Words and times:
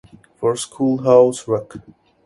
For 0.37 0.55
Schoolhouse 0.57 1.47
Rock! 1.47 1.75